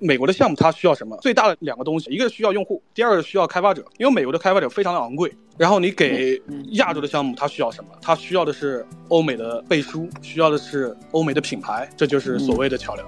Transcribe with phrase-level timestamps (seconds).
[0.00, 1.16] 美国的项目它需要什么？
[1.20, 3.84] 最大的两个东西，一个需要用户，第二个需要开发者。
[3.98, 6.40] 因为美国的开发者非常的昂贵，然后你给
[6.72, 7.90] 亚洲的项目，它需要什么？
[8.00, 13.04] 它需要的是欧美的背书，需要的是欧美的品牌，这就是所谓的桥梁。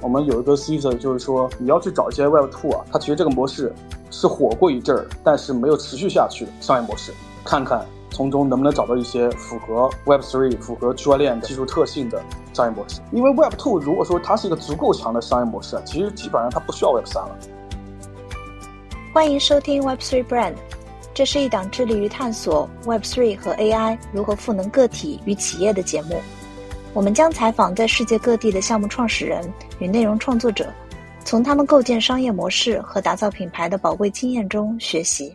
[0.00, 3.72] 我们有一个 season，就是说你要去找一些 Web Two 啊，它其实这个模式
[4.12, 7.12] 是火过一阵儿，但是没有持续下去的商业模式，
[7.44, 7.84] 看看。
[8.10, 13.00] 从中能不能找到一些符合 Web Three、符合区块链技术特性的商业模式？
[13.12, 17.38] 因为 Web Two 如果说它是一个足够强的商业模式，其实基本上它不需要 Web 三了。
[19.12, 20.54] 欢迎收听 Web Three Brand，
[21.14, 26.20] 这是一档致力于探索 Web Three 和 AI 如何赋能个体与企业的节目。
[26.94, 30.66] 我们将采访在世界各地的项目创始人与内容创作者，
[31.24, 35.32] 从他们构建商业模式和打造品牌的宝贵经验中学习。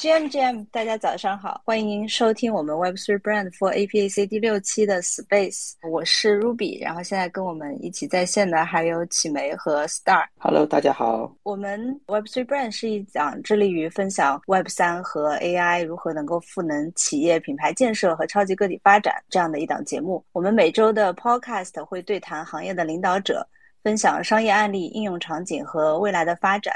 [0.00, 10.24] GM GM，大家早上好，欢迎收听我们 Web3 Brand for APAC 第六期的 Space，我是 Ruby，然后现在跟我们一起在线的还有启梅和 Star。
[10.38, 11.30] Hello，大家好。
[11.42, 20.24] 我们 Web3 Brand 是一档致力于分享 Web3 和 AI 如何能够赋能企业品牌建设和超级个体发展这样的一档节目。
[20.32, 23.46] 我们每周的 Podcast 会对谈行业的领导者，
[23.82, 26.74] 分享商业案例、应用场景和未来的发展。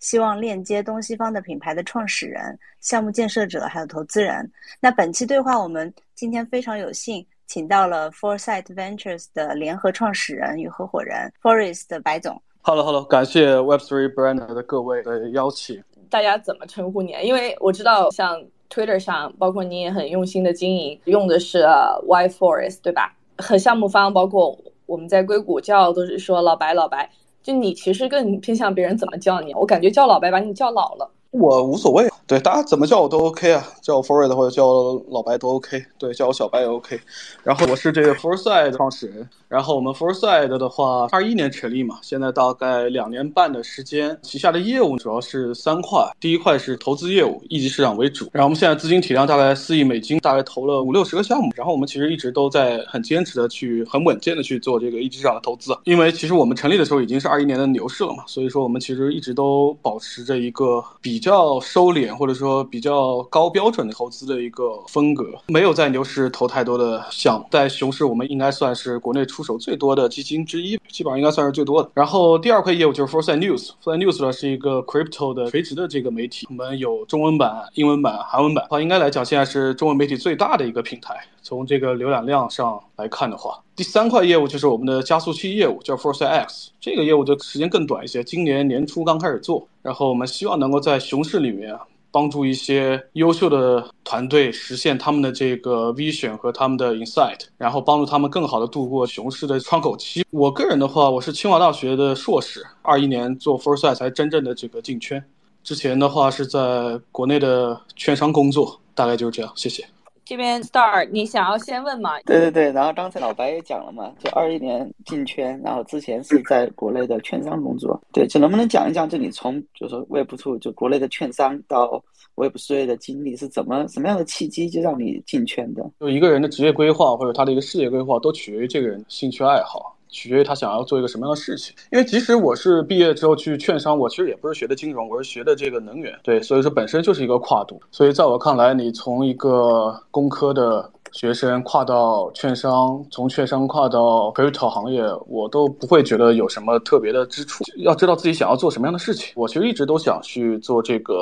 [0.00, 4.50] 希望链接东西方的品牌的创始人、项目建设者还有投资人。
[4.80, 12.40] 那本期对话，我们今天非常有幸请到了 Foresight Ventures 的联合创始人与合伙人 Forest 的白总。
[12.62, 15.82] Hello，Hello，感谢 Web3 Brand 的各位的邀请。
[16.10, 17.12] 大家怎么称呼你？
[17.22, 21.60] 因为我知道像 Twitter 上，包括你也很用心的经营，用的是
[22.06, 23.16] Y Forest，对吧？
[23.38, 27.08] 和项目方，包括我们在硅谷叫都是说老白，老白。
[27.46, 31.08] 就你其实更偏向别人怎么叫你，我感觉叫老白把你叫老了。
[31.30, 36.98] 我无所谓，对大家怎么叫我都 OK 啊，叫我 Forest 或者叫我老白都 OK，对，叫我小白也 OK。
[37.44, 48.28] 然后我是这个 Foresight 创始人，然后我们 Foresight 的话，二一年成立嘛，现在大概两年半的时间，旗下的业务主要是三块，第一块是投资业务，一级市场为主。
[48.32, 51.52] 然后我们现在资金体量大概四亿美金，大概投了五六十个项目。
[51.54, 60.84] 然后我们其实一直都在很坚持的去很稳健的去做这个一级市场的投资，因为其实我们成立的时候已经是二一年的牛市了嘛，所以说我们其实一直都保持着一个。
[61.00, 71.90] 比较收敛或者说比较高标准的投资的一个风格，没有在牛市投太多的项目，在熊市我们应该算是国内出手最多的基金之一，基本上应该算是最多的。
[71.94, 81.14] 然后第二块业务就是 Foresight News，Foresight News 呢是一个 crypto 的垂直的这个媒体，我们有中文版、英文版、韩文版，话应该来讲现在是中文媒体最大的一个平台。
[81.42, 86.70] 从这个浏览量上来看的话，第三块业务就是我们的加速器业务，叫 Foresight X。
[86.80, 89.68] 这个业务的时间更短一些，今年年初刚开始做。
[89.82, 100.24] 然后我们希望能够在熊市里面啊帮助一些优秀的团队实现他们的这个 vision 和他们的 insight，然后帮助他们更好的度过熊市的窗口期。
[100.30, 105.22] 我个人的话，我是清华大学的硕士，二一年做 Foresight 才真正的这个进圈。
[105.62, 109.52] 之前的话是在国内的券商工作，大概就是这样。
[109.54, 109.84] 谢谢。
[110.26, 112.18] 这边 Star，你想要先问吗？
[112.26, 117.98] 对对对，然后刚才老白也讲了嘛，就二一年进圈，然后之前是在国内的券商工作。
[118.12, 122.02] 对，就能不能讲一讲，就你从就是说 Web Two 就国内的券商到
[122.34, 125.88] Web Three 的经历是怎么什么样的契机就让你进圈的？
[126.00, 129.95] 就一个人的职业规划或者他的一个事业规划，都取决于这个人兴趣爱好。
[130.08, 137.80] 取决于他想要做一个什么样的事情，因为即使我是毕业之后去券商，我其实也不是学的金融，我是学的这个能源，对，所以说本身就是一个跨度。
[137.90, 147.64] 所以在我看来，你从一个工科的学生跨到券商，从券商跨到 crypto 行业，我都不会觉得有什么特别的之处。
[147.78, 151.14] 要知道自己想要做什么样的事情，我其实一直都想去做这个。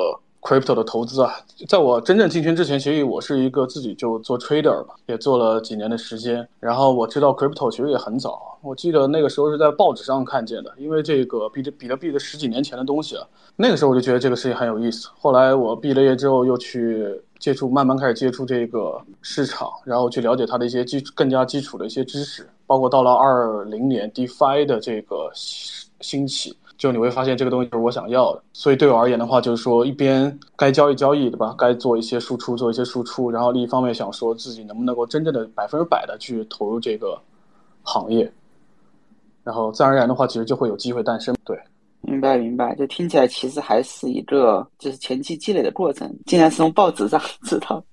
[0.45, 1.33] Crypto 的投资啊，
[1.67, 6.47] 在我真正进圈之前，其实我是一个自己就做 trader 嘛，也做了几年的时间。
[6.59, 13.25] 然后我知道 crypto 其实也很早，我记得那个时候是在报纸上看见的，因为这个比特比特币的十几年前的东西啊，
[13.55, 15.09] 那个时候我就觉得这个事情很有意思。
[15.17, 26.55] 后来我毕了业之后，又去接触，慢慢开始接触这个市场，然后去了解它的一些基更加基础的一些知识，包括到了二零年 DeFi 的这个兴起。
[26.77, 31.55] 就你会发现这个东西就是我想要的，所以对我而言的话，就是说一边该交易交易，对吧？
[31.57, 37.17] 该做一些输出，做一些输出，然后另一方面想说自己能不能够真正的百分之百的去投入这个
[37.83, 38.31] 行业，
[39.43, 41.35] 然后自然而然的话，其实就会有机会诞生。
[41.45, 41.57] 对，
[42.01, 47.83] 明白明白，就听起来其实还是一个就是前期积累的过程，竟然是从报纸上 知道。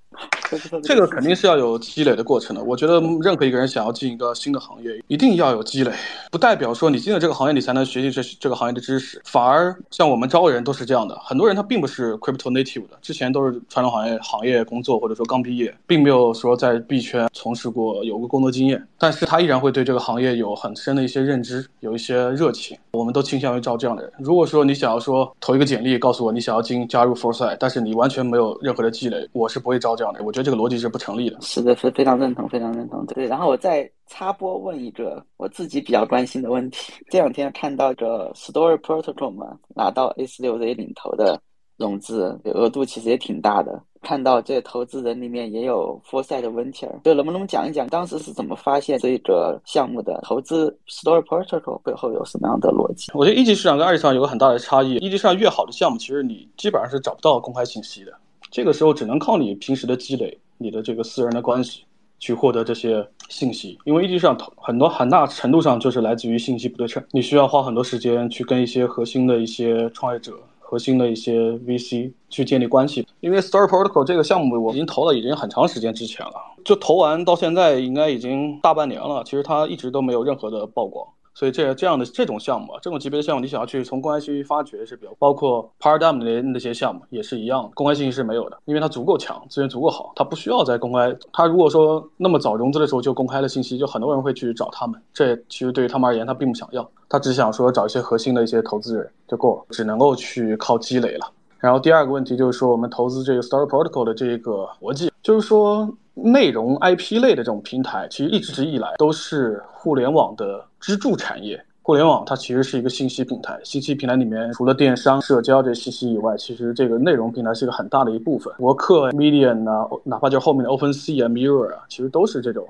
[0.82, 2.62] 这个肯定是要有积累的过程的。
[2.62, 5.92] 我觉得任何一个人想要进一个新的行业，一定要有积累，
[6.30, 9.20] 不代表说你进了这个行业，你才能学习这这个行业的知识。
[9.24, 22.76] 反而像我们招人都是这样的，很多人他并不是 crypto native 的，之前都是传统行业行业工作，或者说刚毕业，并没有说在币圈从事过有过工作经验，但是他依然会对这个行业有很深的一些认知，有一些热情。
[22.92, 24.12] 我们都倾向于招这样的人。
[24.18, 30.22] 如果说你想要说投一个简历，告诉我你想要进加入 Foresight，但是你完全没有任何的积累，我是不会招这样的。
[30.22, 31.40] 我觉得这个逻辑是不成立的。
[31.40, 33.04] 是的，是非常认同，非常认同。
[33.06, 36.92] 对，然后我再插播问一个我自己比较关心的问题。
[37.10, 41.40] 这两天看到个 Story Protocol 嘛，拿到 A 四六 Z 领投的
[41.76, 43.82] 融资，额度其实也挺大的。
[44.02, 50.20] 看到这投资人里面也有 Foresight 的 Venture，就能不能讲一讲当时是怎么发现这个项目的？
[50.24, 53.12] 投资 Story Protocol 背后有什么样的逻辑？
[53.14, 54.94] 我觉得一级市场跟二级市场有个很大的差异。
[54.96, 58.12] 一级市场越好的项目，其实你基本上是找不到公开信息的。
[58.52, 61.84] 这个时候只能靠你平时的积累，你的这个私人的关系，
[62.18, 63.78] 去获得这些信息。
[63.86, 70.34] 因为一级市场很多很大程度上就是来自于信息不对称，你需要花很多时间去跟一些核心的一些创业者。
[70.58, 76.32] 核心的一些 VC 去建立关系，因为 Story Protocol 这个项目我已经投了，已经很长时间之前了，
[76.64, 81.06] 就投完到现在应该已经大半年了，其实它一直都没有任何的曝光。
[81.34, 91.16] 所以这这样的这种项目，啊这种级别的项目，你想要去从公开信息发掘是比较，包括 Paradigm 的那些项目也是一样，公开信息是没有的，因为它足够强，资源足够好，它不需要在公开。
[91.32, 95.00] 它如果说那么早融资的时候就公开了信息，就很多人会去找他们。
[95.12, 101.26] 这其实对于他们而言，他并不想要，他只想说找一些核心的一些投资人就够了，只能够去靠积累了。
[101.58, 111.62] 然后第二个问题就是说，我们投资这个 Story Protocol 的这个逻辑，就是说内容 IP 类的这种平台，其实一直以来都是互联网的支柱产业。
[111.84, 118.54] 互联网它其实是一个信息平台，信息平台里面除了电商、社交这信息以外，其实这个内容平台是一个很大的一部分。
[118.58, 122.68] 博客、Medium 啊，哪怕就后面的 OpenSea 啊、Mirror 啊，其实都是这种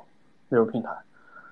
[0.49, 0.91] 内容平台。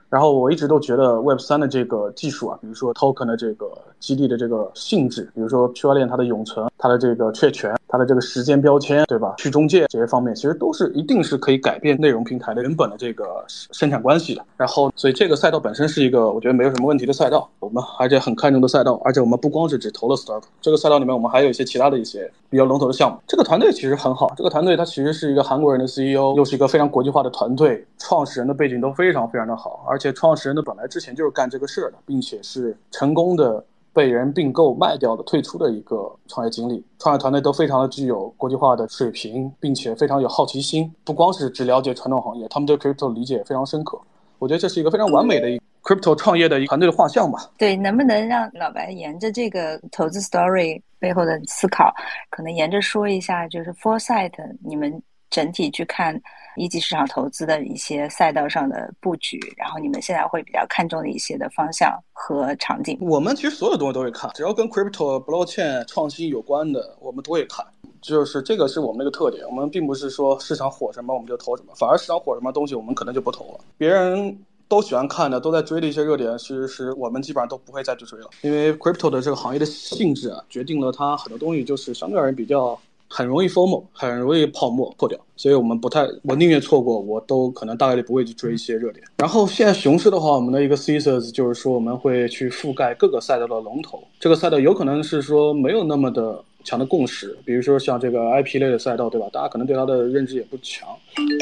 [0.09, 9.35] 然后我一直都觉得 Web 三的这个技术啊，比如说 Token 的这个激励的这个性质，比如说区块链它的永存、它的这个确权、它的这个时间标签，对吧？
[9.37, 14.43] 去中介这些方面，其实都是一定是可以改变内容平台的原本的这个生产关系的。
[14.56, 23.19] 然后，所以这个赛道本身是一个我觉得没有什么问题的赛道，我们而且很看重的赛道，而且我们不光是只投了 Start，这个赛道里面，我们还有一些其他的一些比较龙头的项目。
[23.27, 33.62] 这个团队其实很好，这个团队它其实是一个韩国人的 CEO，又是一个非常国际化的团队，创始人的背景都非常非常的好，而且创始人的本来之前就是干这个事儿的，并且是成功的
[33.93, 36.85] 被人并购卖掉的退出的一个创业经历。
[36.99, 44.01] 创业团队都非常的具有国际化的水平，并且非常有好奇心，不光是只了解传统行业，他们对 crypto 理解也非常深刻。
[44.39, 45.49] 我觉得这是一个非常完美的
[45.83, 47.51] crypto 创业的一团队的画像吧。
[47.59, 51.93] 对，能不能让老白沿着这个投资 story 背后的思考，
[52.31, 54.33] 可能沿着说一下，就是 foresight
[54.65, 56.21] 你们整体去看。
[56.61, 62.99] 一级市场投资的一些赛道上的布局，然后你们现在会比较看重的一些的方向和场景。
[63.01, 67.65] 我们其实所有东西都会看，只要跟 crypto blockchain 创新有关的，我们都会看。
[68.03, 69.43] 就是这个是我们的一个特点。
[69.47, 73.61] 我们并不是说市场火什么我们就投什么，反而市场火什么东西我们可能就不投了。
[73.79, 78.29] 别人都喜欢看的，都在追的一些热点，其实是我们基本上都不会再去追了。
[78.43, 82.79] 因为 crypto 的这个行业的性质啊，决定了它很多东西就是相对而言比较。
[83.11, 89.05] 很容易 formal，很容易泡沫破掉，所以我们不太，我宁愿错过，我都可能大概率不会去追一些热点。
[89.19, 96.43] 然后现在熊市的话，我们的一个 thesis 就是说我们会去覆盖各个赛道的龙头，这个赛道有可能是说没有那么的。
[96.62, 99.27] 强的共识，比如说像这个 IP 类的赛道，对吧？
[99.33, 100.87] 大家可能对它的认知也不强，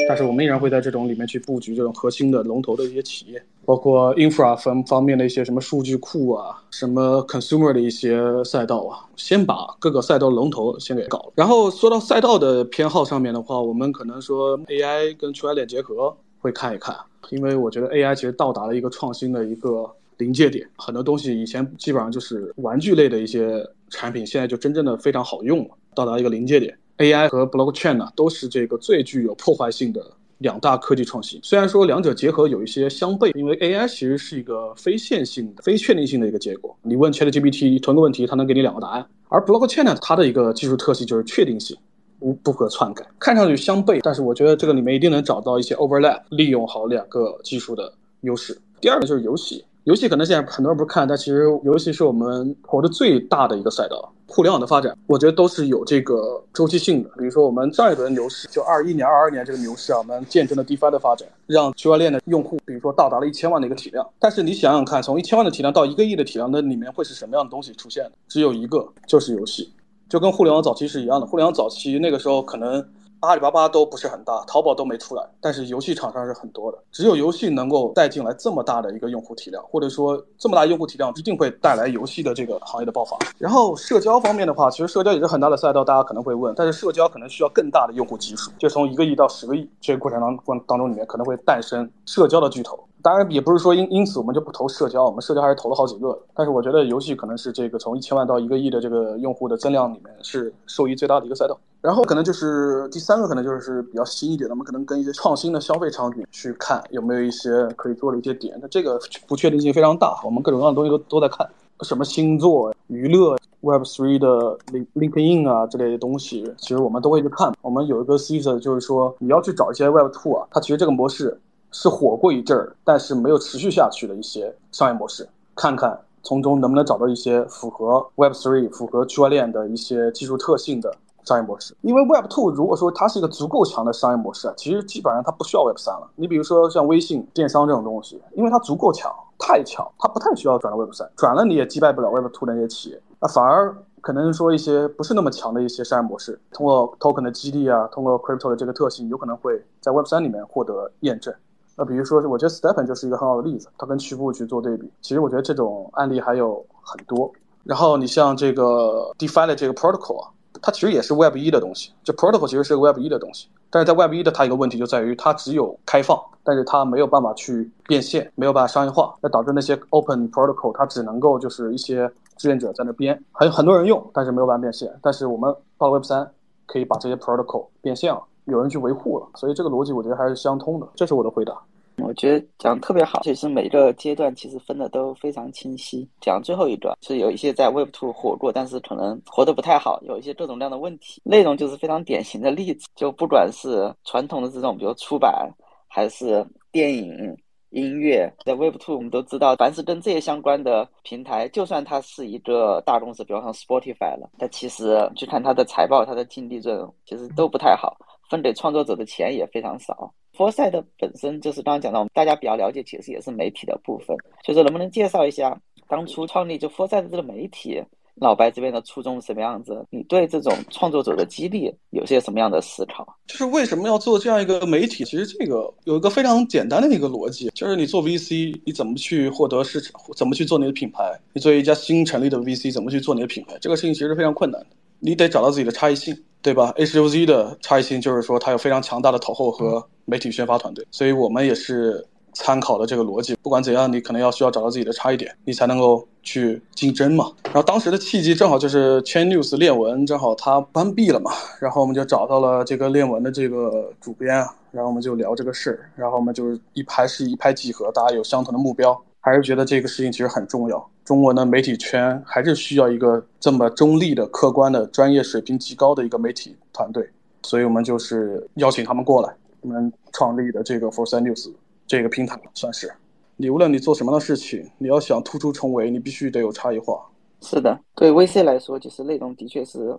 [0.07, 11.33] 但是我们依然会在这种里面去布局这种核心的龙头的一些企业，包括 infra 方方面的一些什么数据库啊，什么 consumer 的一些赛道啊，先把各个赛道龙头先给搞了。
[11.35, 16.97] 然后说到赛道的偏好上面的话，我们可能说 AI 跟区块链结合会看一看，
[17.29, 19.87] 因为我觉得 AI 其实到达了一个创新的一个。
[20.17, 26.77] 临界点，很多东西以前基本上就是玩具类的一些产品，现在就真正的非常好用了，到达一个临界点。
[26.97, 30.05] AI 和 blockchain 呢，都是这个最具有破坏性的
[30.39, 31.39] 两大科技创新。
[31.41, 36.75] 虽然说两者结合有一些相悖，因为 AI 其实是一个非线性的、非确定性的一个结果。
[36.81, 39.05] 你问 ChatGPT 同一个问题，它能给你两个答案。
[39.27, 41.77] 而 blockchain 呢，它的一个技术特性就是确定性，
[42.19, 43.05] 无不可篡改。
[43.19, 48.59] 看上去相悖，但是我觉得这个里面一定能找到一些 overlap，利用好两个技术的优势。
[48.81, 49.63] 第二个就是游戏。
[49.85, 54.13] 游戏可能现在很多人不看，但其实游戏是我们投的最大的一个赛道。
[54.27, 57.09] 互联网的发展，我觉得都是有这个周期性的。
[57.17, 64.07] 比如说我们上一轮牛市，就二一年、二二年这个牛市啊，我们见证了 DeFi 的发展，让区块链的用户，比如说到达了一千万的一个体量。
[64.19, 68.05] 但是你想想看，从一千万的体量到一个亿的体量，那里面会是什么样的东西出现？
[68.27, 69.73] 只有一个，就是游戏，
[70.07, 71.25] 就跟互联网早期是一样的。
[71.25, 72.85] 互联网早期那个时候可能。
[73.21, 76.77] 阿里巴巴都不是很大，淘宝都没出来，但是游戏厂商是很多的。
[76.91, 83.17] 只有游戏能够带进来这么大的一个用户体量，或者说这么大用户体量，一定会带来游戏的这个行业的爆发。
[83.37, 92.79] 然后社交方面的话，其实社交也是很大的赛道，大家可能会问，但是社交可能需要更大的用户基数，就从一个亿到十个亿这个过程当过当中里面，可能会诞生社交的巨头。
[93.01, 96.17] 当然也不是说因因此我们就不投社交，我们社交还是投了好几个。
[96.35, 101.57] 但是我觉得游戏可能是这个从一千万到一个亿的这个用户的增量里面是受益最大的一个赛道。
[101.81, 108.59] 然后可能就是第三个，可能就是比较新一点的，我们可能跟一些创新的消费场景去看有没有一些可以做的一些点。
[108.61, 111.49] 那这个不确定性非常大，我们各种各样的东西都都在看，
[111.83, 114.57] 什么星座、娱乐、Web Three 的
[114.93, 117.53] Linking In 啊之类的东西，其实我们都会去看。
[117.61, 121.39] 我们有一个 season 就是说你要去找一些 Web Two 啊，它其实这个模式。
[121.71, 131.75] 是火过一阵儿，但是没有持续下去的一些商业模式，看看从中能不能找到一些符合 Web Three、符合区块链的一些技术特性的商业模式。
[131.81, 136.09] 因为 Web Two 如果说它是一个足够强的商业模式啊，其实基本上它不需要 Web 三了。
[136.15, 151.33] 你比如说像微信电商这种东西，因为它足够强，太强，它不太需要转到 Web 三，转了你也击败不了 Web Two 那些企业，那反而可能说一些不是那么强的一些商业模式，通过 Token 的激励啊，通过 Crypto 的这个特性，有可能会在 Web 三里面获得验证。
[151.79, 154.91] 那比如说，我觉得 Stepen 就是一个很好的例子，它跟曲步去做对比。
[155.01, 157.31] 其实我觉得这种案例还有很多。
[157.63, 160.29] 然后你像这个 DeFi 的这个 Protocol 啊，
[160.61, 161.93] 它其实也是 Web 一的东西。
[162.03, 174.93] 这 Protocol 其实是个 Web 一的东西，但是在 Web 一的它一个问题就在于它只有开放，但是它没有办法去变现，没有办法商业化，那导致那些 Open Protocol 它只能够就是一些志愿者在那编，还有很多人用，但是没有办法变现。
[175.01, 176.29] 但是我们到了 Web 三，
[176.65, 178.21] 可以把这些 Protocol 变现了。
[178.45, 180.87] 有人去维护了，所以这个逻辑我觉得还是相通的。
[180.95, 181.53] 这是我的回答。
[182.01, 186.07] 我觉得讲特别好，其实每个阶段其实分的都非常清晰。
[186.21, 191.21] 讲最后一段是有一些在 Web Two 火过，但是可能活得不太好，有一些各种各样的问题。
[191.23, 195.49] 内容就是非常典型的例子，就不管是传统的这种，比如出版，
[195.87, 197.37] 还是电影、
[197.69, 207.97] 音乐，在 Web Two 我们都知道，凡是跟这些相关的平台，就算它是一个大公司，比如像 Spotify 了，但其实去看它的财报，它的净利润其实都不太好。
[208.29, 210.13] 分给创作者的钱也非常少。
[210.39, 214.15] Foresight 本身就是刚刚讲到，我们大家比较了解，其实也是媒体的部分。
[214.41, 217.83] 就是能不能介绍一下当初创立就 Foresight 这个媒体，
[218.15, 219.85] 老白这边的初衷是什么样子？
[219.89, 223.05] 你对这种创作者的激励有些什么样的思考？
[223.27, 225.03] 就是为什么要做这样一个媒体？
[225.03, 229.99] 其实这个有一个非常简单的一个逻辑，就是你做 VC，你怎么去获得市场？
[230.15, 231.19] 怎么去做你的品牌？
[231.33, 233.57] 你作为一家新成立的 VC，怎么去做你的品牌？
[233.59, 234.67] 这个事情其实非常困难的。
[235.01, 243.35] 你得找到自己的差异性，对吧？H U Z 的差异性就是说，它有非常强大的投后和媒体宣发团队，所以我们也是参考了这个逻辑。
[243.41, 247.31] 不管怎样，你可能要需要找到自己的差异点，你才能够去竞争嘛。
[247.45, 254.35] 然后当时的契机正好就是 Chain News 链文正好它关闭了嘛，然后我们就找到了这个链文的这个主编，
[254.71, 258.99] 然后我们就聊这个事儿，然后我们就是一拍是一拍即合，大家有相同的目标。
[259.29, 260.89] 还是觉得这个事情其实很重要。
[261.05, 267.07] 中国的媒体圈还是需要一个这么中立的、客观的、专业水平极高的一个媒体团队，
[267.43, 269.31] 所以我们就是邀请他们过来，
[269.61, 271.51] 我们创立的这个 Foresight News
[271.85, 272.91] 这个平台，算是
[273.37, 276.99] 你无论你做什么的事情，你要想突出重围，你必须得有差异化。
[277.41, 279.95] 是的，对 VC 来说，其实内容的确是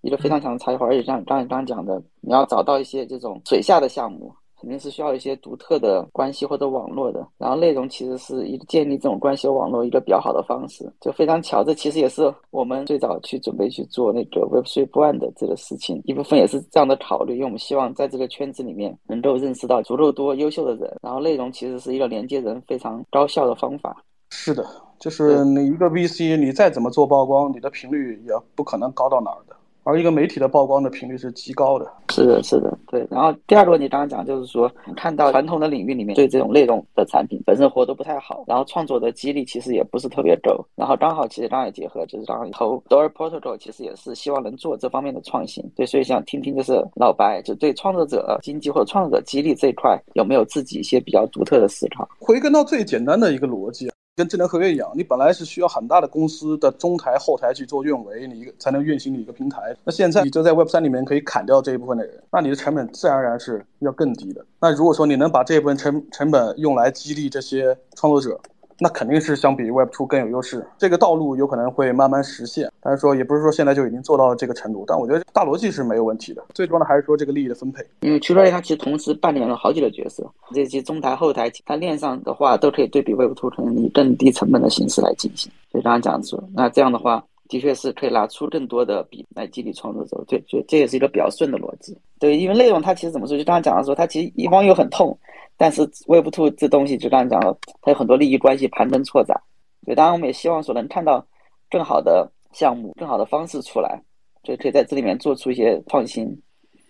[0.00, 4.32] 一个非常强的差异化，而且像刚才刚讲的，你要找到一些这种水下的项目。
[4.60, 23.96] 肯定是需要一些独特的关系或者网络的，然后内容其实是一个建立这种关系和网络一个比较好的方式，就非常巧，这其实也是我们最早去准备去做那个 Web Three Brand 的这个事情，一部分也是这样的考虑，因为我们希望在这个圈子里面能够认识到足够多优秀的人，然后内容其实是一个连接人非常高效的方法。
[24.28, 24.64] 是的，
[24.98, 29.56] 就是你一个 VC，你再怎么做曝光，你的频率也不可能高到哪儿的。
[29.82, 33.06] 而一个媒体的曝光的频率是极高的，是的，是的，对。
[33.10, 52.08] 然后第二个问题刚刚讲就是说，看到传统的领域里面对这种内容的产品本身活得不太好，然后创作的激励其实也不是特别够，然后刚好其实刚才结合就是刚刚投 Door Protocol 其实也是希望能做这方面的创新，对，所以想听听就是老白就对创作者经济或者创作者激励这一块有没有自己一些比较独特的思考？
[52.18, 53.90] 回根到最简单的一个逻辑。
[54.20, 59.74] 跟智能合约一样，你本来是需要很大的公司的中台、后台去做运维，你一个才能运行你一个平台。
[59.82, 64.44] 那现在你就在 Web 三里面可以砍掉这一部分的人，那你的成本自然而然是要更低的。
[64.60, 68.38] 那如果说你能把这一部分成成本用来激励这些创作者。
[68.80, 76.42] 那肯定是相比 Web Two 更有优势，这个道路有可能会慢慢实现，但是说也不是说现在就已经做到了这个程度，但我觉得大逻辑是没有问题的。
[76.54, 85.52] 最重要的还是说这个利益的分配，因为区块链它其实同时扮演了好几个角色，这些中台、后台，它链上的话都可以对比 Web Two，可能以更低成本的形式来进行。
[85.70, 87.22] 所以刚刚讲说，那这样的话。
[87.50, 90.22] 的确是可以拿出更多的笔来激励创作者。
[90.28, 91.98] 这这这也是一个比较顺的逻辑。
[92.20, 95.18] 对，因为内容它其实怎么说，就刚刚讲的说，它其实一方又很痛，
[95.60, 99.38] 但是 Web Two 这东西就刚才讲了，它有很多利益关系盘根错杂。
[99.84, 101.22] 所以，当然我们也希望说能看到
[101.70, 104.00] 更好的项目、更好的方式出来，
[104.42, 106.34] 就可以在这里面做出一些创新。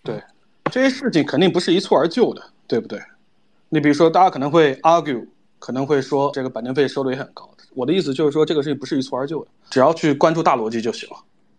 [0.05, 0.23] 对，
[0.71, 2.97] 这些事情肯定不是一蹴而就的，对不对？
[3.71, 5.27] 你比如说，大家可能会 argue，
[5.59, 7.51] 可能会说这个版权费收的也很高。
[7.75, 11.17] 我的意思就是说，这个事情不是一蹴而就的，只要去关注大逻辑就行了。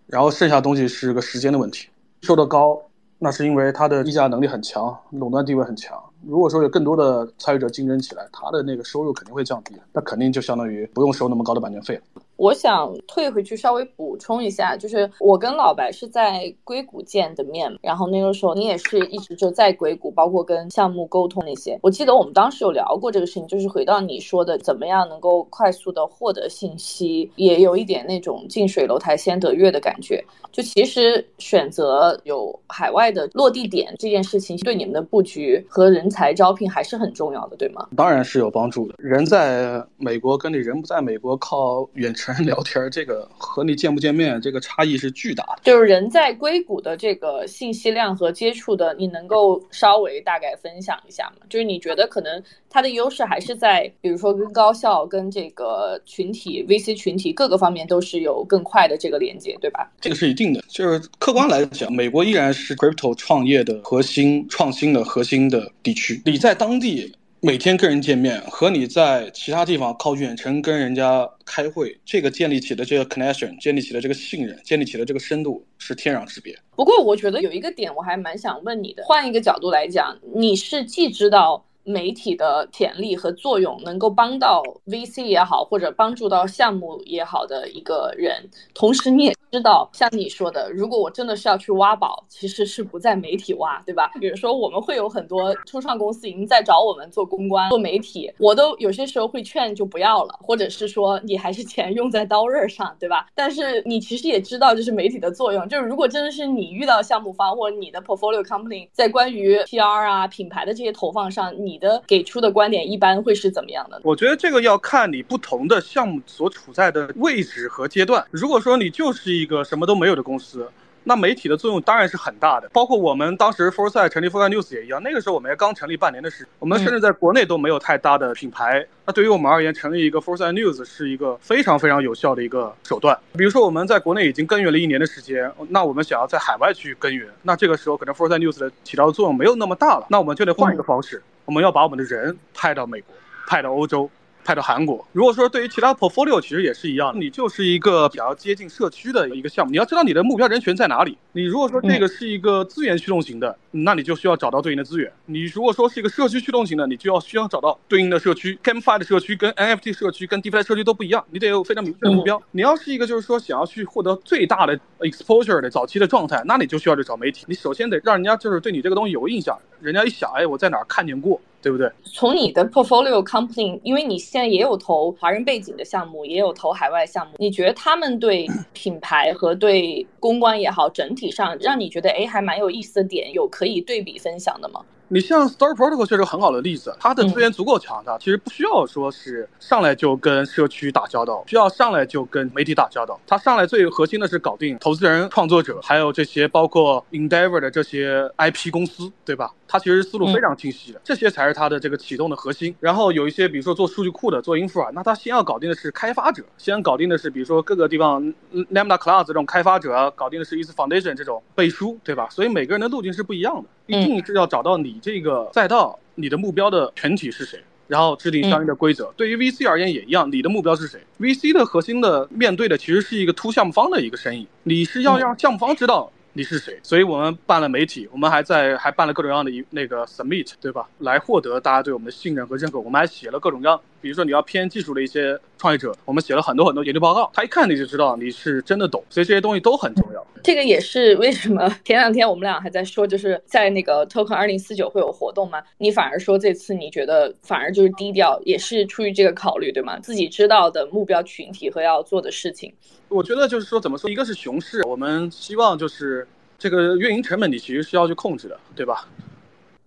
[0.07, 1.89] 然后剩下东西是个时间的问题。
[2.21, 2.81] 收的高，
[3.19, 6.01] 那是因为它的议价能力很强，垄断地位很强。
[6.25, 12.01] 如果说有更多的参与者竞争起来，他的那个收入肯定会降低，那肯定就相当于不用收那么高的版权费了。
[12.37, 21.77] 我想退回去稍微补充一下，就是我跟老白是在硅谷见的面，然后那个时候你也是一直就在硅谷，包括跟项目沟通那些。
[21.83, 30.23] 我记得我们当时有聊过这个事情，就是回到你说的，怎么样能够快速的获得信息，也有一点那种近水楼台先得月的感觉。
[30.51, 37.87] 就其实选择有海外的落地点这件事情，对你们的布局和人才招聘还是很重要的，对吗？
[37.95, 38.95] 当然是有帮助的。
[38.97, 42.35] 人在美国跟你人不在美国靠远程。
[42.41, 51.45] 聊天这个和你见不见面这个差异是巨大的，就是人在硅谷的这个信息量和接触的，你能够稍微大概分享一下吗？
[51.49, 59.91] 就是你觉得可能它的优势还是在，比如说跟高校、跟这个群体、VC 群体各个方面都是有更快的这个连接，对吧？
[60.01, 67.15] 这个是一定的，就是客观来讲，美国依然是 crypto 创业的核心、创新的核心的地区，你在当地。
[67.43, 76.55] 每天跟人见面，和你在其他地方靠远程跟人家开会，这个建立起的这个 connection，建立起的这个信任，建立起的这个深度是天壤之别。
[76.75, 81.65] 不过，我觉得有一个点我还蛮想问你的，换一个角度来讲，你是既知道。
[81.83, 88.49] 媒体的潜力和作用，能够帮到 VC 也好，或者帮助到项目也好的一个人。
[88.73, 94.11] 同时，你也知道，像你说的，如果我真的是要去挖宝，其实是不在媒体挖，对吧？
[94.19, 103.27] 比如说，我们会有很多初创公司已经在找我们做公关、做媒体，我都有些时候会劝就不要了，或者是说你还是钱用在刀刃上，对吧？
[103.35, 111.70] 但是你其实也知道，就是媒体的作用，就是如果真的是你遇到项目方或者你的 portfolio company 在关于 PR 啊、品牌的这些投放上，你。
[111.71, 114.01] 你的给出的观点一般会是怎么样的？
[114.03, 118.25] 我觉得这个要看你不同的项目所处在的位置和阶段。
[118.29, 120.69] 如果说你就是一个什么都没有的公司。
[121.03, 125.01] 那媒体的作用当然是很大的，包括我们当时 Foresight 成立 Foresight News 也一样。
[125.01, 128.85] 那个时候我们也刚成立半年的时间，我们甚至在国内都没有太大的品牌。
[129.03, 133.17] 那对于我们而言，成立一个 Foresight News 是一个非常非常有效的一个手段。
[133.35, 143.13] 比如说我们在国内已经耕耘了一年的时间，那我们想要在海外去耕耘，那这个时候可能 Foresight News 的起到的作用没有那么大了，那我们就得换一个方式，我们要把我们的人派到美国，
[143.45, 144.09] 派到欧洲。
[144.43, 145.05] 派到韩国。
[145.11, 151.17] 如果说对于其他 portfolio，其实也是一样，你就是一个比较接近社区的一个项目，你要知道你的目标人群在哪里。
[151.33, 158.57] 你如果说这个是一个资源驱动型的，那你就需要找到对应的资源；你如果说是一个社区驱动型的，你就要需要找到对应的社区。
[158.63, 162.41] GameFi 的社区跟 NFT 社区跟 DeFi 社区都不一样，你得有非常明确的目标。
[162.51, 167.45] 你要是一个就是说想要去获得最大的 exposure 的早期的状态，那你就需要去找媒体。
[167.47, 171.39] 你首先得让人家就是对你这个东西有印象，人家一想，哎，我在哪儿看见过。
[171.61, 171.89] 对不对？
[172.03, 184.81] 从你的 portfolio company，因为你现在也有投华人背景的项目，也有投海外项目，你觉得他们对 品牌和对公关也好，整体上让你觉得哎还蛮有意思的点，有可以对比分享的吗？
[185.13, 193.19] 你像 Star Protocol 确实很好的例子，它的资源足够强大，其实不需要说是上来就跟社区打交道，需要上来就跟媒体打交道。
[193.27, 199.51] 它上来最核心的是搞定投资人、创作者，还有这些包括 Endeavor 的这些 IP 公司，对吧？
[199.71, 202.75] 它其实思路非常清晰的，这些才是它的这个启动的核心。
[202.81, 208.21] 然后有一些比如说做数据库的、做 infra，那它先要搞定的是开发者，先搞定的是比如说各个地方
[208.53, 212.27] Lambda Class 这种开发者，搞定的是 ETH Foundation 这种背书，对吧？
[212.29, 214.99] 所以每个人的路径是不一样的，一定是要找到你。
[215.01, 217.63] 这个赛道，你的目标的群体是谁？
[217.87, 219.13] 然后制定相应的规则。
[219.15, 226.11] 对于 VC 而言也一样，你的目标是谁？VC 的核心的面对的其实是一个 to 项目方的一个生意，你是要让项目方知道。
[226.33, 226.79] 你是谁？
[226.81, 230.87] 所以我们办了媒体，我们还在还办了各种各样的一那个 submit，对吧？
[230.99, 232.79] 来获得大家对我们的信任和认可。
[232.79, 239.03] 我们还写了各种各样，比如说你要偏技术的一些创业者，我们写了很多很多研究报告，他一看你就知道你是真的懂。
[239.09, 240.27] 所以这些东西都很重要。
[240.43, 245.61] 这个也是为什么前两天我们俩还在说，就是在那个 Token 二零四九会有活动嘛？
[245.77, 249.99] 你反而说这次你觉得反而就是低调，也是出于这个考虑，对吗？
[249.99, 252.73] 自己知道的目标群体和要做的事情。
[253.07, 256.27] 我觉得就是说怎么说，一个是熊市，我们希望就是。
[256.61, 259.09] 这个运营成本你其实是要去控制的，对吧？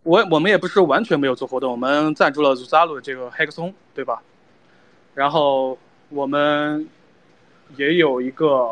[0.04, 4.22] 我我们也不是完全没有做活动，我们赞助了 Zalo 这个 Hackathon，对吧？
[5.14, 5.76] 然后
[6.10, 6.86] 我们
[7.76, 8.68] 也有一个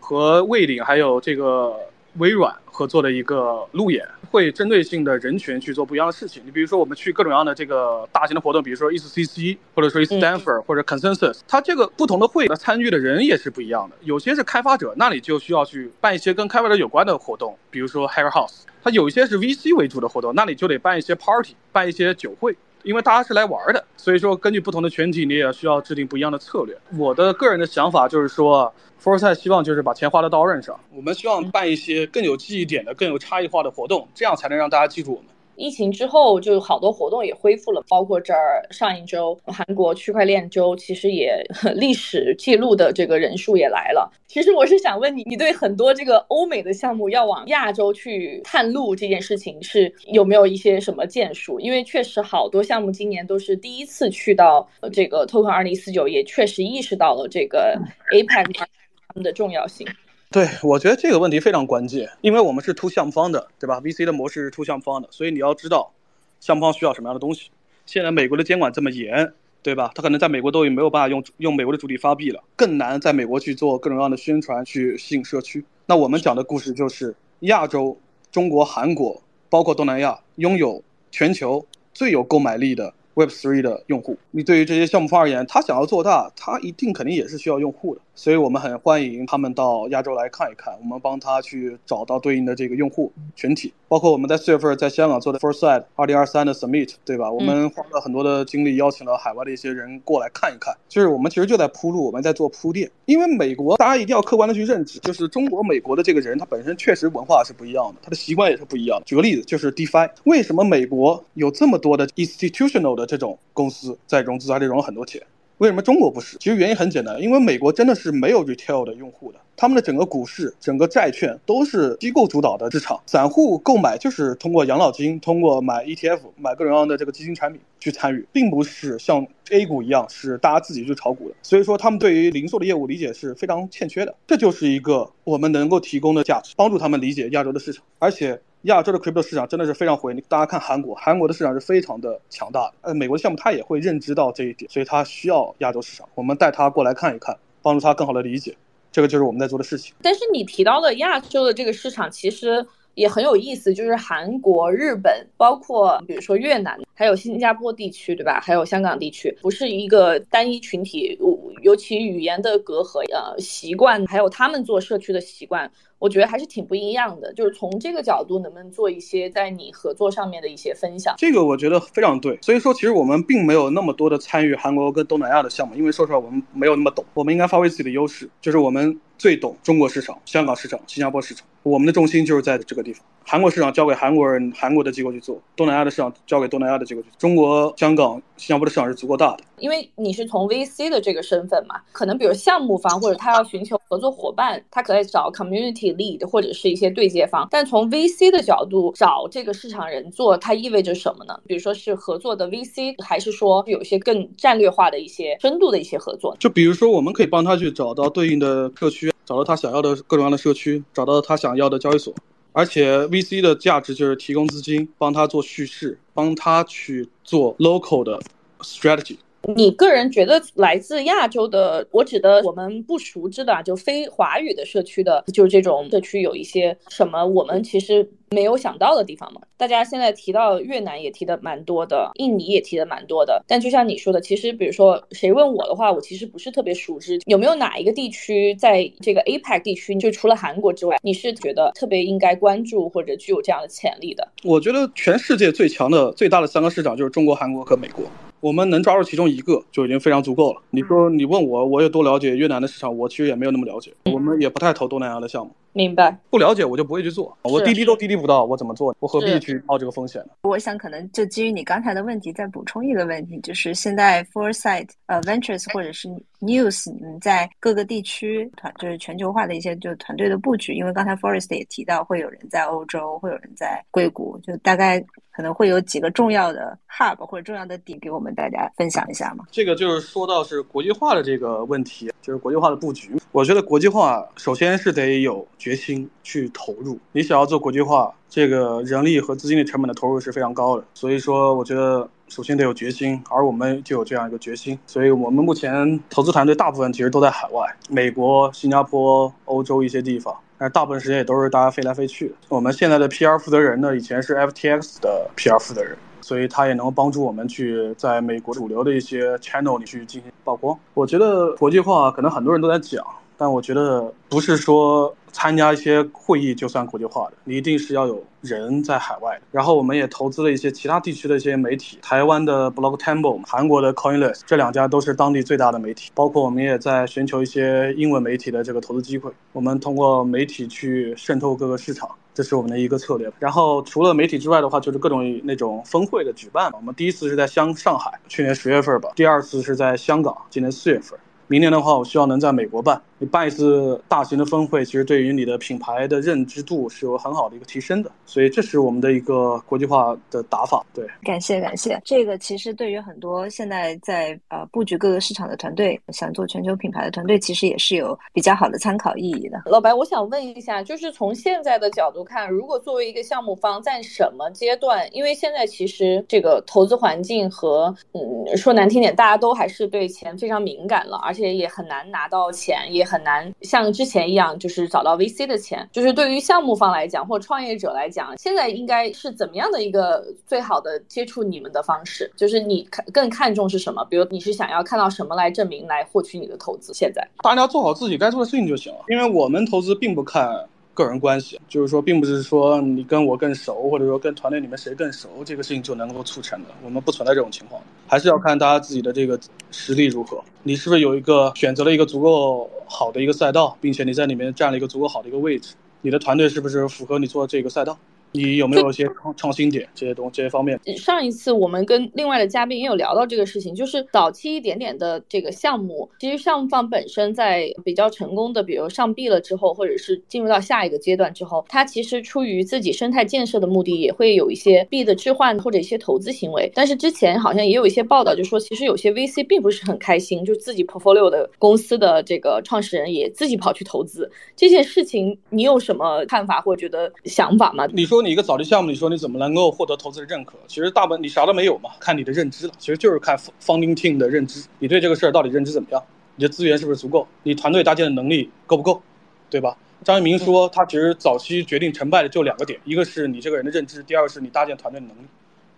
[0.00, 1.76] 和魏领还有这个
[2.18, 6.42] 微软合作的一个路演，会针对性的人群去做不一样的事情。
[6.44, 13.96] 你比如说，我们去各种各样的这个大型的活动，比如说 ECC 或者说 Stanford 或者 Consensus，它这个不同的会，参与的人也是不一样的。
[14.02, 18.62] 有些是开发者，那里就需要去办一些跟开发者有关的活动，比如说 Hair House。
[18.84, 22.56] 它有一些是 VC 为主的活动，那你就得办一些 party，办一些酒会。
[22.82, 26.76] 因为大家是来玩的，所以说根据不同的群体，你也需要制定不一样的策略。
[26.96, 30.78] 我的个人的想法就是说 f o r s i t 希望就是把钱花在刀刃上。
[30.90, 35.26] 我们希望办一些更有记忆点的、更有差异化的活动，这样才能让大家记住我们。
[35.56, 44.10] 疫情之后，就好多活动也恢复了，包括这儿上一周韩国区块链周，其实也历史记录的这个人数也来了。
[44.26, 51.60] 其实我是想问你，你对很多这个欧美的项目要往亚洲去探路这件事情是有没有一些什么建树？
[51.60, 57.78] 因为确实好多项目今年都是第一次去到这个 Token 二零四九，也确实意识到了这个
[58.12, 58.66] APEC 他
[59.14, 59.86] 们的重要性。
[60.32, 65.92] 对，我觉得这个问题非常关键，因为我们是突项目方的，对吧？VC 的模式是突项目方的，所以你要知道
[66.40, 67.50] 项目方需要什么样的东西。
[67.84, 69.30] 现在美国的监管这么严，
[69.62, 69.92] 对吧？
[69.94, 75.62] 他可能在美国都已经没有办法用用美国的主体发币了，更难在美国去做各种各样的宣传去吸引社区。
[75.84, 77.98] 那我们讲的故事就是亚洲、
[78.30, 82.94] 中国、韩国，包括东南亚，拥有全球最有购买力的。
[83.14, 97.30] Web Three 的用户，你对于这些项目方而言，他想要做大，他一定肯定也是需要用户的，所以我们很欢迎他们到亚洲来看一看，我们帮他去找到对应的这个用户群体，包括我们在四月份在香港做的 Foresight 二零二三的 Summit，对吧？
[97.30, 109.04] 我们花了很多的精力，邀请了海外的一些人过来看一看，就是我们其实就在铺路，我们在做铺垫，因为美国大家一定要客观的去认知，就是中国美国的这个人，他本身确实文化是不一样的，他的习惯也是不一样的。
[109.06, 115.22] 举个例子，就是 DeFi，为什么美国有这么多的 institutional 的这种公司在融资，而且融了很多钱。
[115.62, 116.36] 为什么中国不是？
[116.38, 131.36] 其实原因很简单，因为美国真的是没有 retail 的用户的，他们的整个股市、整个债券都是机构主导的市场，散户购买就是通过养老金、通过买 ETF、买各种各样的这个基金产品去参与，并不是像 A 股一样是大家自己去炒股的。
[131.44, 134.12] 所以说，他们对于零售的业务理解是非常欠缺的。
[134.26, 138.40] 这就是一个我们能够提供的价值，帮助他们理解亚洲的市场，而且。
[138.62, 142.74] 亚洲的 crypto 市场真的是非常活跃，大家看韩国，韩国的市场是非常的强大的。
[142.82, 148.56] 呃，美国的项目他也会认知到这一点，所以他需要亚洲市场，我们带他过来看一看，帮助他更好的理解，
[148.92, 149.94] 这个就是我们在做的事情。
[150.00, 158.40] 但是你提到的亚洲的这个市场，其实也很有意思，就是韩国、日本，包括比如说越南，还有新加坡地区，对吧？
[158.40, 161.18] 还有香港地区，不是一个单一群体，
[161.62, 165.70] 尤其语言的隔阂，呃，习惯，还有他们做社区的习惯。
[165.98, 171.14] 我觉得还是挺不一样的，就是从这个角度，能不能做一些在你合作上面的一些分享？
[171.16, 172.36] 这个我觉得非常对。
[172.42, 177.04] 所以说，其实我们并没有那么多的参与韩国跟东南亚的项目，因为说实话，我们没有那么懂。
[177.14, 181.46] 我们应该发挥自己的优势，就是我们最懂中国市场、香港市场、新加坡市场。
[181.62, 183.04] 我们的重心就是在这个地方。
[183.24, 187.16] 韩国市场交给韩国人、韩国的机构去做，东南亚的市场交给东南亚的机构去做。
[187.18, 189.44] 中国、香港、新加坡的市场是足够大的。
[189.58, 197.46] 因为你是从 VC 的这个身份嘛，可能比如项目方或者他要寻求合作伙伴，他可以找 community lead 或者是一些对接方。
[197.50, 201.38] 但从 VC 的角度找这个市场人做，它意味着什么呢？
[201.46, 206.36] 比如说是合作的 VC，还是说有一些更战略化的一些深度的一些合作？
[206.40, 212.12] 就比如说，我们可以帮他去找到对应的社区，找到他想要的各种各样的社区，找到他想要的交易所。
[212.52, 218.20] 而且 VC 的价值就是提供资金，帮他做叙事，帮他去做 local 的
[218.60, 219.16] strategy。
[219.54, 229.40] 你个人觉得来自亚洲的，我指的我们不熟知的，就非华语的社区的，就是这种社区有一些什么我们其实没有想到的地方吗？
[229.56, 237.18] 大家现在提到越南也提的蛮多的，印尼也提的蛮多的，但就像你说的，其实比如说谁问我的话，我其实不是特别熟知。
[237.26, 244.28] 有没有哪一个地区在这个 APEC 地区，就除了韩国之外，你是觉得特别应该关注或者具有这样的潜力的？
[244.44, 248.04] 我觉得全世界最强的、最大的三个市场就是中国、韩国和美国。
[248.42, 250.60] 我们能抓住其中一个就已经非常足够了。
[250.70, 252.98] 你说你问我，我有多了解越南的市场？
[252.98, 253.94] 我其实也没有那么了解。
[254.06, 255.52] 我们也不太投东南亚的项目。
[255.72, 256.18] 明白。
[256.28, 257.38] 不了解我就不会去做。
[257.42, 258.92] 我滴滴都滴滴不到，我怎么做？
[258.98, 260.30] 我何必去冒这个风险呢？
[260.42, 266.08] 我想可能就基于你刚才的问题，再补充一个问题，就是现在 Foresight 呃 Ventures 或者是
[266.42, 270.74] News，你们在各个地区团就是全球化的一些就团队的布局。
[270.74, 275.02] 因为刚才 Forest 也提到，会有人在欧洲，会有人在硅谷，就大概。
[275.34, 279.46] 可能会有几个重要的 hub 或者重要的点给我们大家分享一下嘛？
[279.50, 283.16] 这个就是说到是国际化的这个问题，就是国际化的布局。
[283.30, 286.98] 我觉得国际化首先是得有决心去投入。
[287.12, 290.84] 你想要做国际化，这个人力和资金的成本的投入是非常高的。
[290.92, 292.06] 所以说，我觉得。
[292.32, 294.78] 首先得有决心，而我们就有这样一个决心。
[294.86, 302.34] 所以我们目前投资团队大部分其实都在海外，美国、新加坡、欧洲一些地方，但是大部分时间也都是大家飞来飞去。
[302.48, 305.94] 我们现在的 PR 负责人呢，以前是 FTX 的 PR 负责人。
[306.22, 310.78] 所以他也能帮助我们去在美国主流的一些 channel 里去进行曝光。
[310.94, 313.04] 我觉得国际化可能很多人都在讲，
[313.36, 319.42] 但我觉得不是说参加一些会议就算国际化的，你一定是要有人在海外的。
[319.50, 326.10] 然后我们也投资了一些其他地区的一些媒体，台湾的 Block Temple、韩国的 Coinless，这两家都是当地最大的媒体。
[326.14, 329.32] 包括我们也在寻求一些英文媒体的这个投资机会。
[329.52, 332.08] 我们通过媒体去渗透各个市场。
[332.34, 333.30] 这是我们的一个策略。
[333.38, 336.72] 然后除了媒体之外的话，就是各种那种峰会的举办。
[336.72, 341.18] 我们第一次是在香上海，去年十月份吧；第二次是在香港，今年四月份。
[341.48, 343.02] 明年的话，我希望能在美国办。
[343.22, 348.10] 你办一次大型的峰会，其实对于你的品牌的认知度是有很好的一个提升的。
[348.26, 350.84] 所以这是我们的一个国际化的打法。
[350.92, 352.00] 对，感谢感谢。
[352.04, 359.62] 这个其实对于很多现在在呃布局各个市场的团队，想做全球品牌的团队，其实也是有比较好的参考意义的。
[359.66, 365.08] 老白，我想问一下，就是从现在的角度看，如果作为一个项目方，在什么阶段？
[365.14, 373.06] 因为现在其实这个投资环境和嗯说难听点，大家都还是对钱非常敏感了，而且也很难拿到钱，也。
[373.12, 375.86] 很难像之前一样，就是找到 VC 的钱。
[375.92, 382.30] 就是对于项目方来讲，或创业者来讲，现在应该是怎么样的一个最好的接触你们的方式？
[382.36, 384.02] 就是你看更看重是什么？
[384.06, 386.94] 比如你是想要看到什么来证明来获取你的投资？
[386.94, 390.66] 现在大家做好自己该做的事情就行了，因为我们投资并不看。
[390.94, 396.68] 个人关系，就是说，并不是说你跟我更熟，或者说跟团队里面谁更熟，这个事情就能够促成的。
[396.84, 399.38] 我们不存在这种情况，还是要看大家自己的这个
[399.70, 400.42] 实力如何。
[400.62, 405.74] 你是不是有一个选择了一个足够好的一个赛道，并且你在里面占了一个足够好的一个位置？
[406.02, 407.96] 你的团队是不是符合你做这个赛道？
[408.32, 410.78] 你有没有一些创创新点这些东这些方面？
[410.96, 426.70] 上一次我们跟另外的嘉宾也有聊到这个事情，就是早期一点点的这个项目，其实项目方本身在比较成功的，比如上币了之后，或者是进入到下一个阶段之后，它其实出于自己生态建设的目的，也会有一些币的置换或者一些投资行为。
[426.74, 437.86] 但是之前好像也有一些报道，就说其实有些 VC 并不是很开心，就自己 portfolio 的公司的这个创始人也自己跑去投资这件事情，你有什么看法或者觉得想法吗？
[437.92, 438.21] 你说。
[438.24, 440.54] 你一个早期项目，你说你怎么能够获得投资的认可？
[440.66, 442.72] 其实大部分你啥都没有嘛，看你的认知了。
[442.78, 446.02] 其实就是看 founding team 的认知，你对这个事儿到底认知怎么样？
[446.36, 447.26] 你的资源是不是足够？
[447.42, 449.02] 你团队搭建的能力够不够？
[449.50, 449.76] 对吧？
[450.04, 455.26] 张一鸣说，他其实早期决定成败的就两个点，一个是你这个人的认知，第二个是你搭建团队的能力。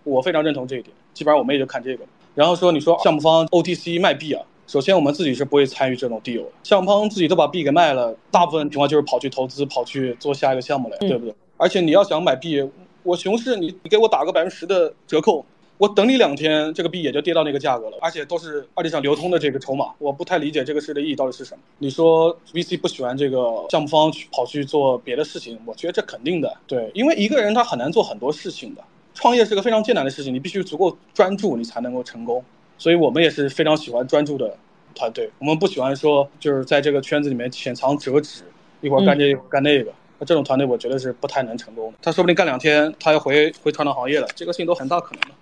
[0.03, 2.03] 我非常认同这一点，基本上我们也就看这个。
[2.33, 6.51] 然后说，你说项目方 OTC 卖币啊，首先我们自己是不会参与这种 deal 的。
[6.63, 11.35] 项目方自己都把币给卖了，大部分情况就是跑去投资，跑去做下一个项目来，对不对？
[11.57, 12.63] 而且你要想买币，
[13.03, 15.45] 我熊市你你给我打个百分之十的折扣，
[15.77, 21.61] 我等你两天，这个币也就跌到那个价格了，而且都是二级市场流通的这个筹码，我不太理解这个事的意义到底是什么。
[21.77, 28.81] 你说 VC 不喜欢这个项目方去跑去做别的事情，我觉得这肯定的，对，因为一个人他很难做很多事情的，
[29.13, 32.43] 创业是个非常艰难的事情，你必须足够专注，你才能够成功。
[32.77, 34.57] 所以我们也是非常喜欢专注的
[34.93, 38.43] 团队，我们不喜欢说就是在这个圈子里面浅尝辄止，
[38.81, 39.91] 一会儿干这一会儿干那个。
[40.17, 41.97] 那这种团队，我觉得是不太能成功的。
[42.01, 45.35] 他说不定干两天，他要回回传统行业了，这个事情都很大可能的。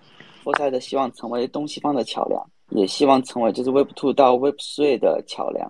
[0.44, 5.68] 佛赛的希望成为东西方的桥梁，也希望成为就是 Web Two 到 Web Three 的桥梁。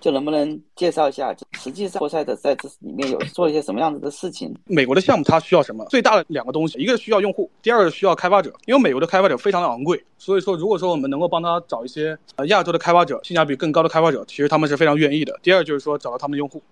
[0.00, 4.54] 就能不能介绍一下，实际上佛赛的在这里面有做一些什么样子的事情？
[4.66, 5.84] 美国的项目它需要什么？
[5.86, 8.52] 最大的两个东西，一个是需要用户，第二个需要开发者。
[8.66, 15.36] 因为美国的开发者非常的昂贵，所以说如果说我们能够帮他找一些呃亚洲的开发者，性价比更高的开发者，其实他们是非常愿意的。
[15.42, 16.62] 第二就是说找到他们的用户。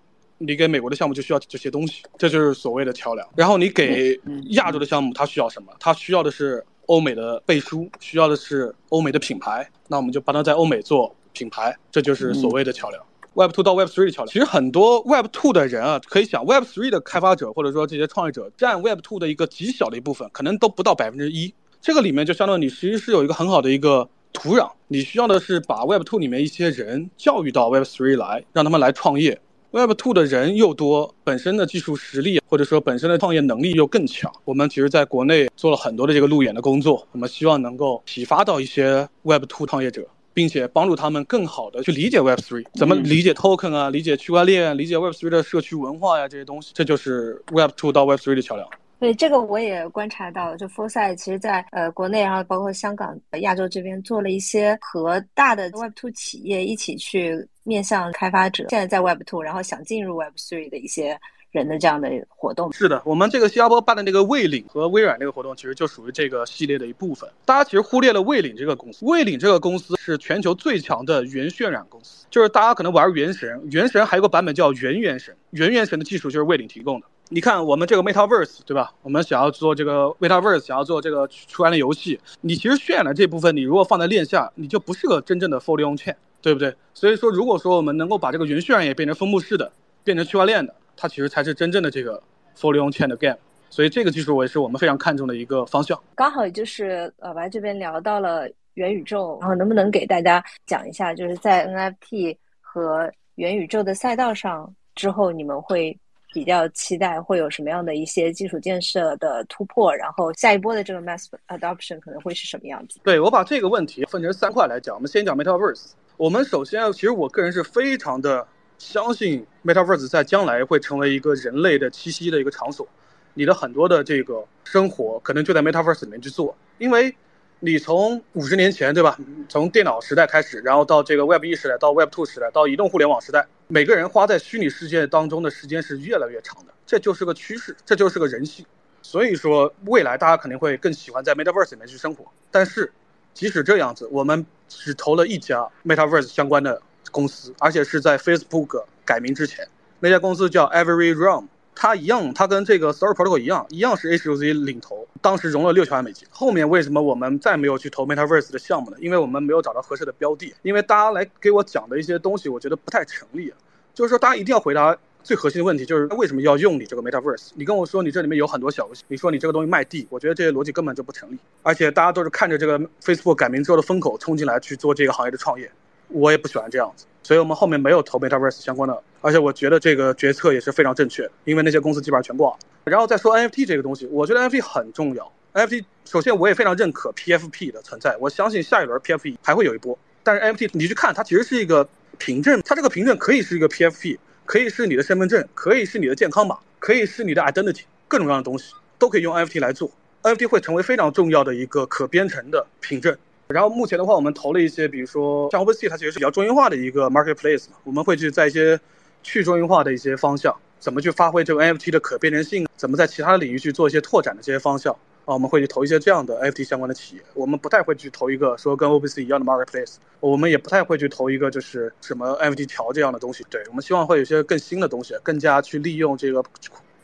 [0.45, 3.27] 你给美国的项目就需要这些东西，这就是所谓的桥梁。
[3.35, 5.71] 然后你给亚洲的项目，它需要什么？
[5.79, 9.69] 它需要的是欧美的背书，需要的是欧美的品牌。
[9.87, 13.03] 那我们就帮他在欧美做品牌，这就是所谓的桥梁。
[13.33, 14.27] Web two 到 Web three 的桥梁。
[14.27, 21.53] 其实很多 Web two 的人啊，可以想 Web three 的开发者或者说这些创业者占 Web two 的一个极小的一部分，可能都不到百分之一。
[21.79, 29.39] 这个里面就相当于你其实是有一个很好的一个土壤，你需要的是把 Web two 里面一些人教育到 Web three 来，让他们来创业。
[29.73, 34.29] Web Two 的人又多，本身的技术实力或者说本身的创业能力又更强。
[34.43, 46.71] 我们其实在国内做了很多的这个路演的工作，我们希望能够启发到一些 Web Two 创业者，并且帮助他们更好的去理解 Web Three，怎么理解 Token 啊，理解区块链，理解 Web Three 的社区文化呀这些东西。
[46.73, 48.67] 这就是 Web Two 到 Web Three 的桥梁。
[49.01, 62.71] 对这个我也观察到，就 Foresight 其实在呃国内，然后包括香港、亚洲这边做了一些和大的 Web Two 企业一起去面向开发者，现在在 Web Two，然后想进入 Web Three 的一些人的这样的活动。
[62.73, 67.27] 是的，我们这个新加坡办的那个卫领和微软那个活动，其实就属于这个系列的一部分。
[67.43, 77.07] 大家其实忽略了卫领这个公司，卫领这个公司是全球最强的云渲染公司，就是大家可能玩原神，原神还有个版本叫原原神，原原神的技术就是卫领提供的。
[77.33, 78.93] 你看我们这个 MetaVerse 对吧？
[79.03, 86.75] 我们想要做这个 MetaVerse，想要做这个区块链游戏，你其实渲染的这部分，你如果放在链下，你就不是个真正的 Fully On Chain，对不对？
[86.93, 89.71] 所以说，如果说我们能够把这个云渲染也变成分布式的，
[90.03, 92.21] 变成区块链的，它其实才是真正的这个
[92.59, 93.37] Fully On Chain 的 Game。
[93.69, 95.97] 所以这个技术我也是我们非常看重的一个方向。
[96.15, 105.97] 刚好也就是老白这边聊到了元宇宙，然后能不能给大家讲一下，就是在 NFT 和元宇宙的赛道上之后，你们会？
[106.33, 112.99] 比较期待会有什么样的一些基础建设的突破，然后下一波的这个 mass adoption 可能会是什么样子？
[113.03, 115.91] 对我把这个问题分成三块来讲，我们先讲 metaverse。
[116.17, 122.87] 我们首先，其实我个人是非常的相信 metaverse 在将来会成为一个人类的栖息的一个场所，
[123.33, 127.15] 你的很多的这个生活可能就在 metaverse 里面去做，因为。
[127.63, 129.15] 你从五十年前，对吧？
[129.47, 138.65] 从电脑时代开始，然后到这个 Web 一时代，到 Web Two 时代，到移动互联网时代，每个人花在虚拟世界当中的时间是越来越长的，这就是个趋势，这就是个人性。
[139.03, 142.25] 所以说，未来大家肯定会更喜欢在 Metaverse 里面去生活。
[142.49, 142.91] 但是，
[143.35, 149.67] 即使这样子，我们只投了一家 Metaverse 相关的公司，而且是在 Facebook 改名之前，
[149.99, 151.45] 那家公司叫 Every Realm。
[151.73, 156.27] 它一样，它跟这个 Story Protocol 一样，一样是 HUZ 领投，当时融了六千万美金。
[156.29, 158.97] 后面为什么我们再没有去投 Metaverse 的项目呢？
[158.99, 160.53] 因为我们没有找到合适的标的。
[160.61, 163.51] 因为大家来给我讲的一些东西，我觉得不太成立。
[163.93, 167.49] 就是说，大家一定要回答最核心的问题，就是为什么要用你这个 Metaverse？
[167.55, 171.37] 你跟我说你这里面有很多小游戏，你说你这个东西卖地，我觉得这些逻辑根本就不成立。
[171.61, 175.71] 而且大家都是看着这个 Facebook 改名之后的风口冲进来去做这个行业的创业。
[176.11, 182.55] 我也不喜欢这样子，所以我们后面没有投 Metaverse 相关的，而且我觉得这个决策也是非常正确，因为那些公司基本上全挂。
[182.83, 185.31] 然后再说 NFT 这个东西，我觉得 NFT 很重要。
[185.53, 189.97] NFT 首先我也非常认可 PFP 的存在，我相信下一轮 PFP 还会有一波。
[190.23, 199.91] 但是 NFT 你去看，它其实是一个凭证，它这个凭证可以是一个 PFP，可以是你的身份证，可以是你的健康码，可以是你的 identity，各种各样的东西都可以用 NFT 来做。
[200.23, 203.17] NFT 会成为非常重要的一个可编程的凭证。
[203.51, 207.77] 然后目前的话，我们投了一些，比如说像 OpenSea，它其实是比较中心化的一个 marketplace 嘛。
[207.83, 208.79] 我们会去在一些
[209.23, 214.93] 去中心化的一些方向，怎么去发挥这个 NFT 的可编程性，怎么在其他的领域去做一些拓展的这些方向
[215.25, 217.21] 啊，我们会去投一些这样的 NFT 相关的企业。
[217.33, 223.45] 我们不太会去投一个说跟 OpenSea 一样的 marketplace，我们也不太会去投一个就是什么 NFT 条这样的东西。
[223.49, 226.43] 对我们希望会有一些更新的东西，更加去利用这个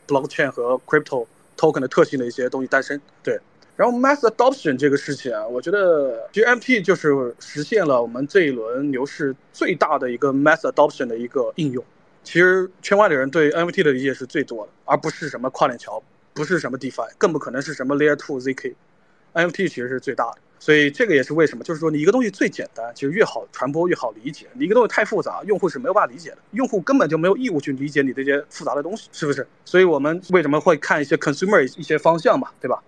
[0.06, 3.00] blockchain 和 crypto token 的特性的一些东西诞生。
[3.22, 3.38] 对。
[3.78, 11.84] 然后 mass adoption 这个事情啊，我觉得其实 NFT 就是实现了我们这一轮牛市最大的一个 mass adoption 的一个应用。
[12.24, 16.02] 其实圈外的人对 NFT 的理解是最多的，而不是什么跨链桥，
[16.34, 18.74] 不是什么 DeFi，更不可能是什么 Layer Two ZK。
[19.34, 24.48] NFT 其实是最大的，所以这个也是为什么，就是说你一个东西最简单，其实越好传播越好理解。
[24.54, 29.46] 你一个东西太复杂，用户是没有办法理解的，用户根本就没有义务去理解你这些复杂的东西，是不是？
[29.64, 32.82] 所以我们为什么会看一些 consumer 一些方向嘛，对吧？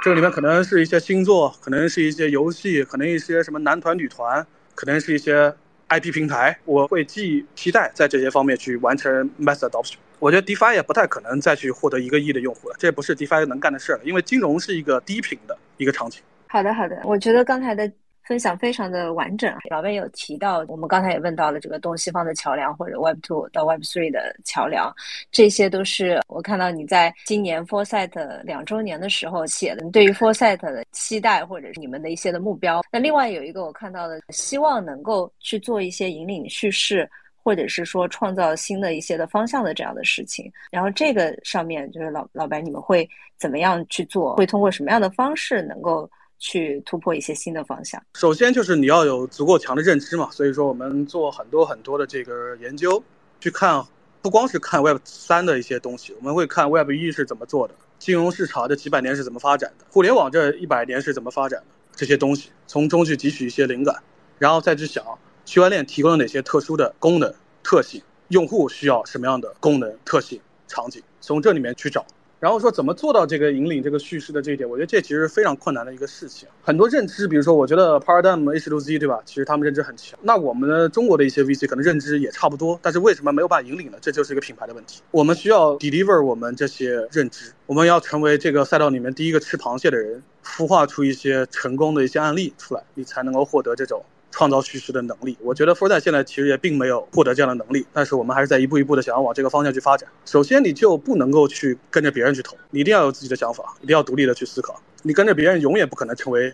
[0.00, 5.52] 这个里面可能是一些星座，可能是一些游戏，可能一些什么男团、女团，可能是一些
[5.88, 6.56] IP 平台。
[6.64, 9.96] 我会既期待在这些方面去完成 mass adoption。
[10.20, 16.22] 我觉得 DeFi 也不太可能再去获得一个亿的用户了，这不是 DeFi 能干的事儿，因为金融是一个低频的一个场景。
[16.46, 17.90] 好的，好的，我觉得刚才的。
[18.28, 24.94] 分享非常的完整，老魏有提到，我们刚才也问到了这个东西方的桥梁或者 Web Two 到 Web Three 的桥梁，
[25.32, 28.12] 这些都是我看到你在今年 Foresight
[28.42, 32.82] 两周年的时候写的，对于 Foresight 的期待或者是你们的一些的目标。
[32.92, 37.08] 那另外有一个我看到的，希望能够去做一些引领叙事，
[37.42, 40.52] 或者是说创造新的一些的方向的这样的事情。
[40.70, 44.36] 然后这个上面就是老老白，你们会怎么样去做？
[44.36, 46.06] 会通过什么样的方式能够？
[46.38, 48.02] 去突破一些新的方向。
[48.14, 53.02] 首先就是你要有足够强的认知嘛，所以说我们做很多很多的这个研究，
[53.40, 53.84] 去看
[54.22, 64.02] 不光是看 Web 三的一些东西，我们会看 Web 一是怎么做的，金融市场这几百年是怎么发展的，互联网这一百年是怎么发展的这些东西，从中去汲取一些灵感，
[64.38, 65.04] 然后再去想
[65.44, 72.04] 区块链提供了哪些特殊的功能特性，用户需要什么样的功能特性场景，从这里面去找。
[72.40, 76.48] 然后说怎么做到这个引领这个叙事的这一点，我觉得这其实是非常困难的一个事情。
[76.62, 79.20] 很多认知，比如说我觉得 Paradigm H 六 Z 对吧？
[79.24, 80.18] 其实他们认知很强。
[80.22, 83.98] 那我们中国的一些 VC 可能认知也差不多，但是为什么没有办法引领呢？
[84.00, 85.02] 这就是一个品牌的问题。
[85.10, 95.36] 我们需要 deliver 我们这些认知，我们要成为这个赛道里面第一个吃螃蟹的人，孵化出一些成功的一些案例出来，你才能够获得这种创造叙事的能力。
[95.42, 100.08] 我觉得富二代现在其实也并没有获得这样的能力，但是我们还是在一步一步的想要往这个方向去发展。
[100.24, 104.80] 首先，你就不能够去跟着别人去投，你一定要有自己的想法，一定要独立的去思考。
[105.02, 106.52] 你跟着别人，永远不可能成为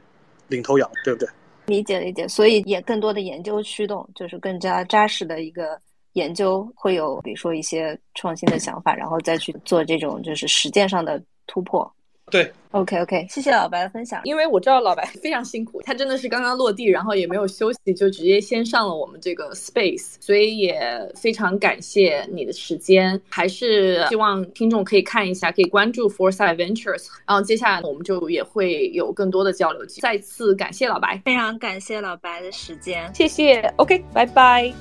[0.48, 1.28] 领头羊，对不对？
[1.66, 5.80] 理解理解，所以也更多的研究驱动，就是更加扎实的一个
[6.12, 11.90] 研究，会有比如说一些创新的想法，然后再去做这种就是实践上的突破。
[12.30, 14.20] 对，OK OK，谢谢老白的分享。
[14.24, 23.20] 因为我知道老白 非常辛苦，他真的是刚刚落地，然后也没有休息，就直接先上了我们这个 Space，所以也非常感谢你的时间。
[23.28, 29.84] 还是希望听众可以看一下，可以关注 Foresight Ventures，然后接下来我们就也会有更多的交流。
[30.00, 33.60] 再次感谢老白，非常感谢老白的时间，谢谢。
[33.76, 34.72] OK，拜拜。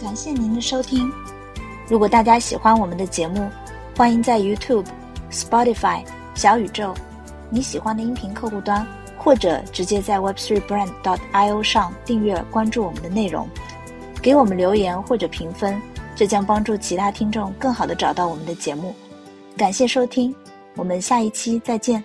[0.00, 1.12] 感谢您的收听。
[1.88, 3.50] 如果大家喜欢我们的节目，
[3.96, 4.86] 欢迎在 YouTube、
[5.30, 6.17] Spotify。
[6.38, 6.94] 小宇宙，
[7.50, 8.86] 你喜欢的音频客户端，
[9.18, 13.48] 或者直接在 Web3Brand.io 上订阅关注我们的内容，
[14.22, 15.82] 给我们留言或者评分，
[16.14, 18.94] 这将帮助其他听众更好的找到我们的节目。
[19.56, 20.32] 感谢收听，
[20.76, 22.04] 我们下一期再见。